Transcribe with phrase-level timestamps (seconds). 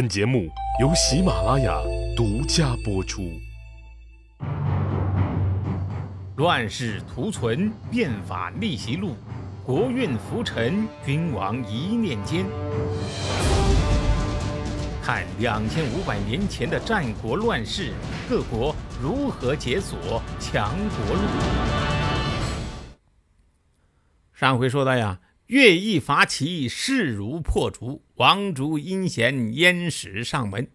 [0.00, 0.48] 本节目
[0.80, 1.78] 由喜马拉雅
[2.16, 3.38] 独家播出。
[6.36, 9.14] 乱世图存，变法逆袭录，
[9.62, 12.46] 国运浮沉，君王一念间。
[15.02, 17.92] 看两千五百年前的战国乱世，
[18.26, 21.22] 各国如何解锁强国路。
[24.32, 25.18] 上回说到呀。
[25.50, 28.04] 乐毅伐齐，势如破竹。
[28.14, 30.70] 王族阴险，燕使上门。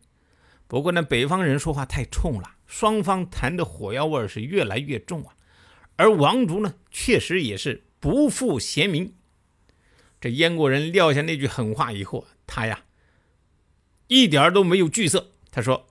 [0.68, 5.34] 不过呢，北方人说话太冲了，双方谈的火药味是越来越重啊。
[5.96, 9.14] 而王族呢，确实也是不负贤明。
[10.20, 12.84] 这燕国人撂下那句狠话以后，他呀，
[14.08, 15.32] 一点都没有惧色。
[15.52, 15.88] 他说：“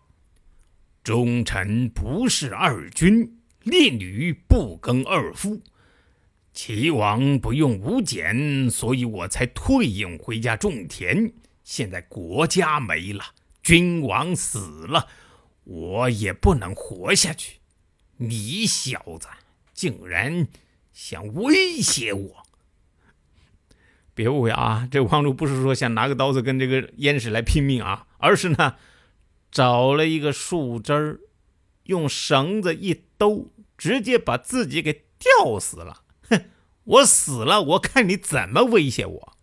[1.03, 5.63] 忠臣不事二君，烈女不耕二夫。”
[6.55, 11.33] 齐王不用武简，所以我才退隐回家种田。
[11.65, 13.25] 现在国家没了，
[13.61, 15.09] 君王死了，
[15.65, 17.59] 我也不能活下去。
[18.19, 19.27] 你小子
[19.73, 20.47] 竟然
[20.93, 22.47] 想威胁我！
[24.15, 28.77] 别误会啊，这王主不是说想拿个刀子跟这个燕氏来拼命啊，而是呢
[29.51, 31.19] 找了一个树枝儿，
[31.83, 36.03] 用绳子一兜，直接把自己给吊死了。
[36.85, 39.37] 我死了，我看你怎么威胁我。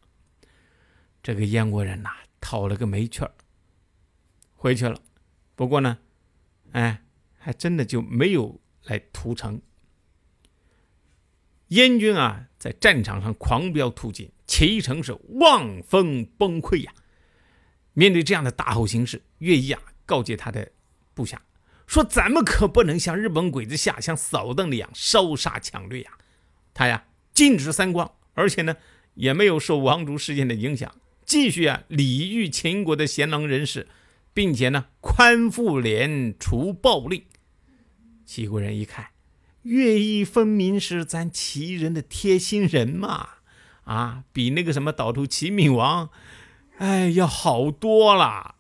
[1.24, 3.34] 这个燕国人呐，讨了个没趣儿，
[4.56, 5.00] 回去了。
[5.56, 5.98] 不过呢，
[6.72, 7.04] 哎，
[7.38, 9.62] 还真的就没有来屠城。
[11.68, 16.94] 燕军啊，在战场上狂飙突进，齐城是望风崩溃呀。
[17.94, 20.72] 面对这样的大后形势，乐毅啊，告诫他的
[21.14, 21.42] 部下
[21.88, 26.18] 说：“咱们可不能像日本鬼子下乡扫荡那样烧杀抢掠呀。”
[26.74, 27.06] 他呀。
[27.34, 28.76] 禁止三光，而且呢，
[29.16, 30.94] 也没有受王族事件的影响，
[31.26, 33.88] 继续啊礼遇秦国的贤能人士，
[34.34, 37.24] 并且呢宽复廉除暴令。
[38.26, 39.08] 齐国人一看，
[39.64, 43.30] 乐毅分明是咱齐人的贴心人嘛，
[43.84, 46.10] 啊，比那个什么导出齐闵王，
[46.78, 48.56] 哎，要好多了。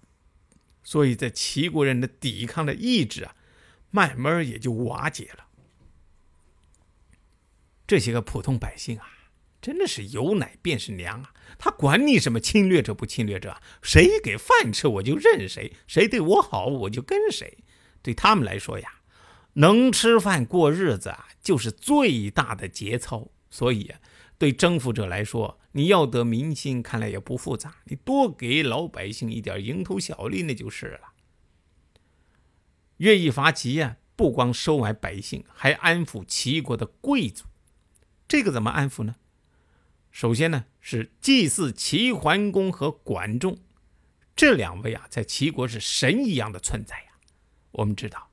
[0.84, 3.36] 所以在齐国人的抵抗的意志啊，
[3.92, 5.46] 慢慢也就瓦解了。
[7.91, 9.06] 这些个普通百姓啊，
[9.62, 11.34] 真的是有奶便是娘啊！
[11.59, 17.57] 他管你什么侵略者不侵略者，谁给饭吃我就认谁，谁对我好我就跟谁。
[18.01, 19.01] 对他们来说呀，
[19.56, 23.28] 能吃饭过日子啊，就是最大的节操。
[23.50, 24.00] 所以啊，
[24.38, 31.09] 对征服者来说，你要得民心，看来也不复杂，你多给老百姓一点蝇头小利，那就是了。
[32.96, 37.44] 乐毅伐齐呀，不光收买百姓，还安抚齐国的贵族。
[38.31, 39.18] 这个怎么安抚呢？
[40.09, 43.59] 首先呢，是祭祀齐桓公和管仲
[44.38, 47.12] 这两位啊，在齐国是神一样的存在呀。
[47.72, 48.30] 我们知道，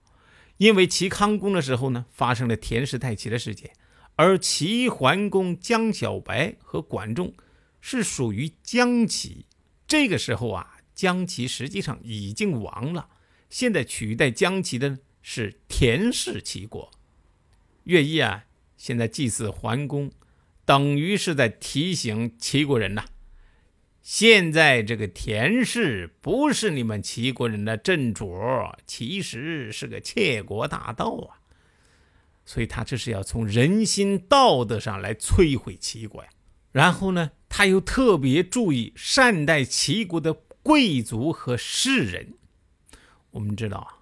[0.59, 3.73] 因为齐康公的时候呢，发生了田氏代齐的事件，
[4.15, 7.35] 而齐桓公姜小白和管仲
[7.81, 9.47] 是属于姜齐。
[9.89, 13.09] 这个时候啊，姜齐实际上已经亡了，
[13.51, 16.89] 现在取代姜齐的是田氏齐国。
[17.83, 18.45] 乐毅啊。
[18.79, 20.11] 现在祭祀桓公，
[20.65, 23.05] 等于是在提醒齐国人呐。
[24.01, 28.41] 现在这个田氏不是你们齐国人的正主，
[28.87, 31.43] 其实是个窃国大盗啊。
[32.47, 36.31] 所以他这是要从人心道德上来摧毁齐国呀。
[36.73, 42.35] 然后呢，他又特别注意善待齐国的贵族和士人。
[43.33, 43.98] 我们知道啊。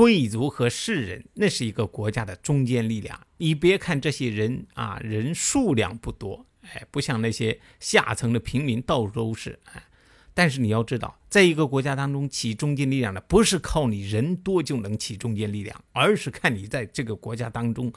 [0.00, 3.20] 贵族和士人，那是一个国家的中坚力量。
[3.36, 9.84] 你别看这些人啊，人数量不多，哎，不像那些下层的平民到处都是，哎。
[10.32, 17.92] 但是你要知道，在一个国家当中起中坚力量的，不是靠你人多就能起中坚力量，而是看你在这个国家当中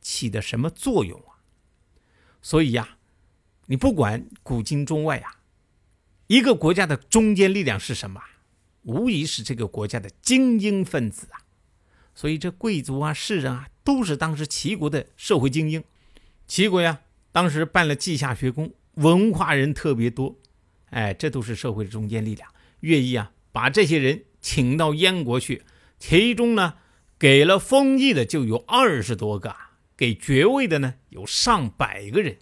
[0.00, 1.42] 起的什么作用啊。
[2.40, 2.98] 所以呀，
[3.64, 5.40] 你不管古今中外啊，
[6.28, 8.22] 一个国家的中坚力量是什么？
[8.86, 11.42] 无疑是这个国家的精英分子啊，
[12.14, 15.82] 所以这贵族啊、士人啊，都是当时齐国的社会精英。
[16.46, 17.00] 齐国呀，
[17.32, 20.36] 当时办了稷下学宫，文化人特别多，
[20.90, 22.48] 哎，这都是社会的中坚力量。
[22.78, 25.64] 乐毅啊，把这些人请到燕国去，
[25.98, 26.74] 其中呢，
[27.18, 29.56] 给了封邑的就有二十多个，
[29.96, 32.38] 给爵位的呢有上百个人。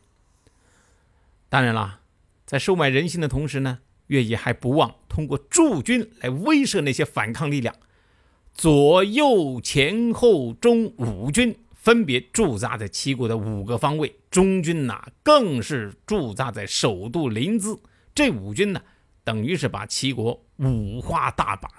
[1.48, 2.00] 当然了，
[2.44, 3.78] 在收买人心的同时呢。
[4.06, 7.74] 乐毅还不忘通过驻军来威慑那些反抗力量，
[8.52, 17.78] 左右前后中五军分别驻扎在齐国的五个方位，中军呐更是驻扎在首都临淄。
[18.14, 18.82] 这五军呢
[19.24, 21.70] 等于是把齐国五花大绑。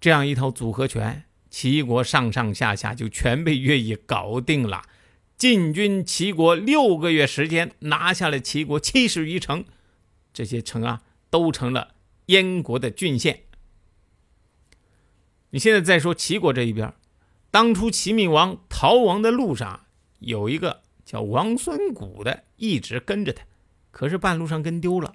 [0.00, 4.82] 这样一套组合拳，齐国上上下下就全被乐毅搞定了。
[5.36, 9.64] 进军齐国六个月时间，拿下了齐国七十余城，
[10.36, 11.00] 这些城啊
[11.30, 11.94] 都成了
[12.26, 13.44] 燕国的郡县。
[15.48, 16.92] 你现在再说齐国这一边，
[17.50, 19.86] 当初齐闵王逃亡的路上，
[20.18, 23.44] 有一个叫王孙谷的一直跟着他，
[23.90, 25.14] 可是半路上跟丢了。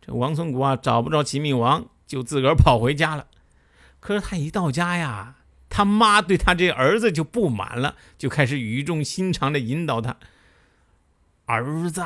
[0.00, 3.28] 这王孙谷啊找不着齐闵王，就自个儿跑回家了。
[4.00, 5.36] 可是他一到家呀。
[5.70, 10.16] 他妈对他这儿子就不满了，就开始语重心长的引导他
[11.44, 12.00] ：“儿子，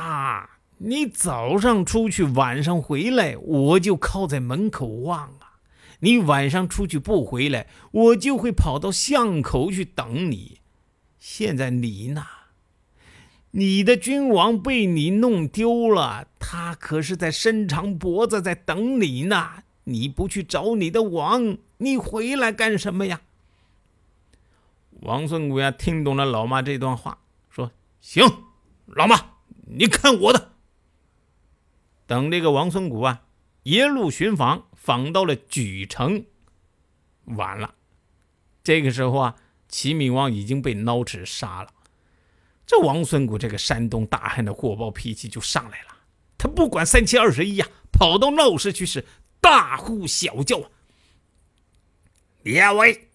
[0.85, 5.59] 你早上出去，晚上回来，我就靠在门口望啊。
[5.99, 10.59] 你晚上出去不回来，我就会跑到巷口去等你。
[11.17, 12.25] 现在你呢？
[13.51, 19.63] 你的君王被你弄丢了，他可是在伸长脖子在等你呢。
[19.85, 23.21] 你不去找你的王，你回来干什么呀？”
[24.99, 27.19] 王孙谷呀，听懂了老妈这段话，
[27.49, 27.71] 说
[28.01, 28.25] ：“行，
[28.87, 29.17] 老妈，
[29.67, 30.42] 你看我的。”
[32.13, 33.23] 等这个王孙谷啊，
[33.63, 36.27] 一路寻访，访到了莒城，
[37.23, 37.73] 完了。
[38.63, 39.35] 这个时候啊，
[39.67, 41.73] 齐闵王已经被孬齿杀了。
[42.67, 45.87] 这王孙谷这个山东大汉的火爆脾气就上来了，
[46.37, 49.03] 他不管三七二十一呀，跑到闹市去是
[49.41, 50.69] 大呼小叫啊！
[52.43, 53.09] 列位。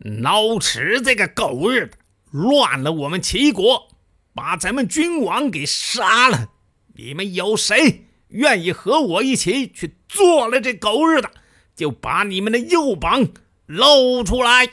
[0.00, 1.96] 孬齿这个狗日的，
[2.32, 3.88] 乱了我们齐国，
[4.34, 6.50] 把咱们君王给杀了。
[6.96, 11.30] 你们有谁愿意和我一起去做了这狗日的？
[11.74, 13.28] 就把你们的右膀
[13.66, 14.68] 露出来。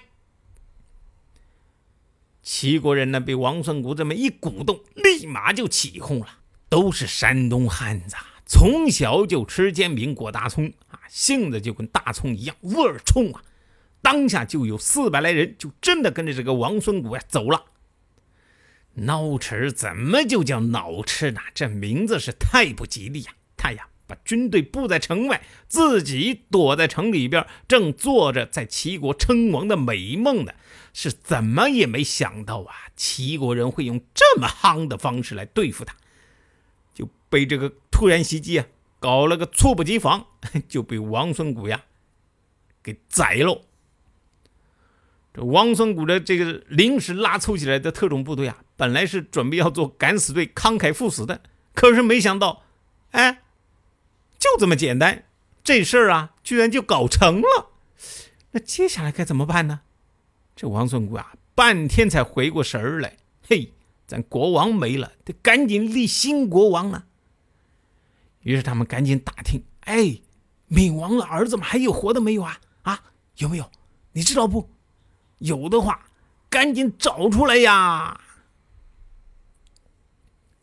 [2.42, 6.40] 齐国人呢，被王孙谷这么一鼓动，立马就起哄了。
[6.70, 8.16] 都是山东汉子，
[8.46, 13.44] 从小就吃煎饼裹大葱啊，性子就跟大葱一样，味儿冲啊。
[14.02, 17.66] 当下就有四百来人，就真的跟着这个王孙谷呀走了。
[18.98, 21.42] 孬吃怎么就叫孬吃呢？
[21.54, 23.34] 这名字是太不吉利呀！
[23.64, 30.52] 他呀把军队布在城外，自己躲在城里边，正做着在齐国称王的美梦呢。
[30.92, 35.96] 是怎么也没想到啊，齐国人会用这么夯的方式来对付他，
[36.94, 38.66] 就被这个突然袭击啊
[39.00, 40.28] 搞了个猝不及防，
[40.68, 41.86] 就被王孙谷呀
[42.84, 43.62] 给宰喽。
[45.34, 51.42] 这王孙谷的这个临时拉凑起来的特种部队啊，本来是准备要做敢死队，慷慨赴死的，
[51.74, 52.64] 可是没想到，
[53.12, 53.42] 哎，
[54.44, 55.24] 就这么简单，
[55.64, 57.70] 这事儿啊，居然就搞成了。
[58.52, 59.80] 那接下来该怎么办呢？
[60.54, 63.16] 这王孙谷啊，半天才回过神儿来。
[63.48, 63.72] 嘿，
[64.06, 67.06] 咱国王没了，得赶紧立新国王呢。
[68.42, 70.20] 于是他们赶紧打听，哎，
[70.68, 72.60] 闵王的儿子们还有活的没有啊？
[72.82, 73.02] 啊，
[73.38, 73.72] 有没有？
[74.12, 74.70] 你知道不？
[75.38, 76.06] 有的话，
[76.50, 78.20] 赶紧找出来呀！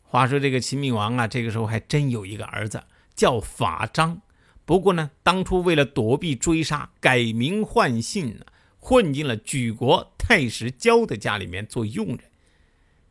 [0.03, 2.83] 话说这个秦闵王啊，这个时候还真有一个儿子
[3.15, 4.21] 叫法章。
[4.65, 8.39] 不过呢，当初为了躲避追杀，改名换姓，
[8.79, 12.19] 混进了举国太史交的家里面做佣人。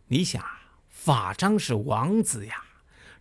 [0.06, 0.44] 你想，
[0.88, 2.64] 法章是王子呀，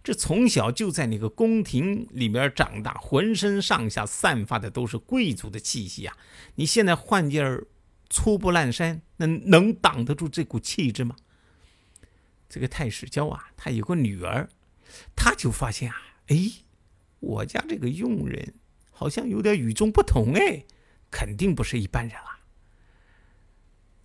[0.04, 6.18] 这从小就在那个宫廷里面长大，浑身上下散发的都是贵族的气息啊！
[6.56, 7.66] 你现在换件。
[8.12, 11.16] 粗布烂衫，那能挡得住这股气质吗？
[12.50, 14.50] 这个太史交啊，他有个女儿，
[15.16, 15.96] 他就发现啊，
[16.26, 16.36] 哎，
[17.20, 18.56] 我家这个佣人
[18.92, 20.66] 好像有点与众不同，哎，
[21.10, 22.40] 肯定不是一般人啊。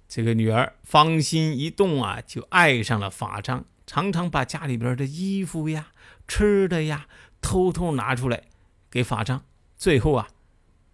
[0.09, 5.89] 这个女儿芳心一动啊，就爱上了法章，常常把家里边的衣服呀、
[6.29, 7.09] 吃的呀，
[7.41, 8.45] 偷偷拿出来
[8.91, 9.45] 给法章，
[9.77, 10.29] 最后啊。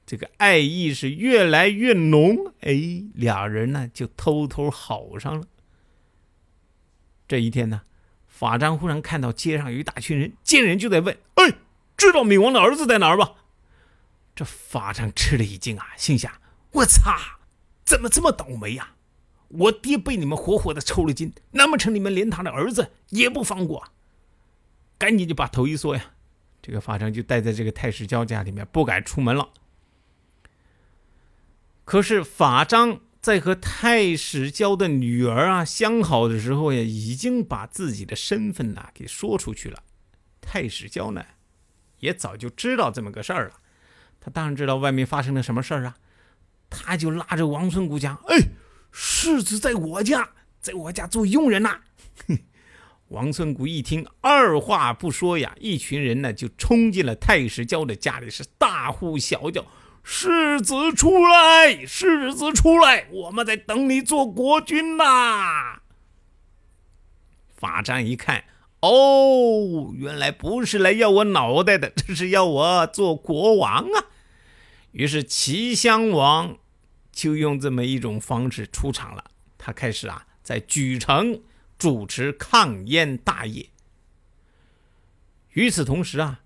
[0.06, 5.46] 这个爱意是越来越浓，哎，俩人呢就偷偷好上了。
[7.28, 7.82] 这一天呢，
[8.26, 11.58] 法章忽然看到街上有一大群人，见人就在问：“哎，
[12.00, 13.32] 知道闵王的儿子在哪儿吗？”
[14.34, 16.40] 这法章吃了一惊啊，心想
[16.72, 17.14] ：“我操，
[17.84, 18.94] 怎么这么倒霉呀？
[19.48, 23.88] 我爹被你们活活的抽了筋，难不成你们连他的儿子也不放过？”
[24.96, 26.12] 赶紧就把头一缩呀，
[26.62, 29.50] 这个法章就待在这个太史娇家里面，不敢出门了。
[31.84, 39.82] 可是法章在和太史娇的女儿啊相好的时候呀，已经把自己的身份呐给说出去了。
[40.40, 41.24] 太史娇呢，
[42.00, 43.54] 也早就知道这么个事儿了。
[44.20, 45.96] 他当然知道外面发生了什么事儿啊，
[46.68, 48.36] 他就拉着王孙谷讲：“哎，
[48.92, 50.30] 世子在我家，
[50.60, 51.80] 在我家做佣人呐。
[53.08, 59.66] 王孙谷一听，二话不说呀，一群人呢就冲进了太史娇的家里，是大呼小叫
[60.04, 65.80] ：“世子出来，世子出来，我们在等你做国君呐！”
[67.58, 68.44] 法章一看，
[68.80, 74.06] 哦，原来不是来要我脑袋的，这是要我做国王啊！
[74.92, 76.58] 于是齐襄王
[77.12, 81.42] 就用这么一种方式出场了，他开始啊，在莒城。
[81.80, 83.70] 主持抗燕大业。
[85.52, 86.42] 与此同时啊，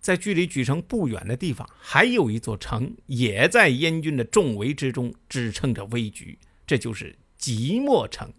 [0.00, 6.38] 在距离莒城不远的地方，还有一座城，也在燕军的重围之中支撑着危局。
[6.66, 8.32] 这就是即墨城。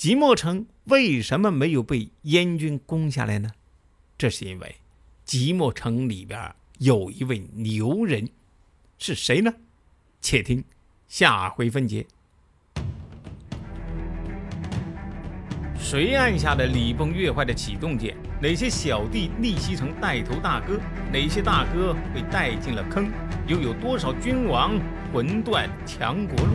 [0.00, 3.50] 即墨城为什么没有被燕军攻下来呢？
[4.16, 4.76] 这是因为
[5.26, 8.26] 即墨城里边有一位牛人，
[8.96, 9.52] 是谁呢？
[10.22, 10.64] 且听
[11.06, 12.06] 下回分解。
[15.78, 18.16] 谁按下了礼崩乐坏的启动键？
[18.40, 20.80] 哪些小弟逆袭成带头大哥？
[21.12, 23.10] 哪些大哥被带进了坑？
[23.46, 24.80] 又有多少君王
[25.12, 26.54] 魂断强国路？